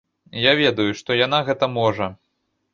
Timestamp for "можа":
1.79-2.13